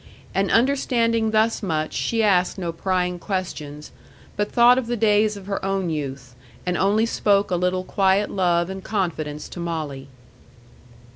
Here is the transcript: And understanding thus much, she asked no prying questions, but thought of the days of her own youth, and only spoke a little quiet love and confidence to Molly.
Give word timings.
And 0.33 0.49
understanding 0.49 1.29
thus 1.29 1.61
much, 1.61 1.93
she 1.93 2.23
asked 2.23 2.57
no 2.57 2.71
prying 2.71 3.19
questions, 3.19 3.91
but 4.35 4.51
thought 4.51 4.79
of 4.79 4.87
the 4.87 4.97
days 4.97 5.37
of 5.37 5.45
her 5.45 5.63
own 5.63 5.91
youth, 5.91 6.33
and 6.65 6.75
only 6.75 7.05
spoke 7.05 7.51
a 7.51 7.55
little 7.55 7.83
quiet 7.83 8.31
love 8.31 8.71
and 8.71 8.83
confidence 8.83 9.47
to 9.49 9.59
Molly. 9.59 10.07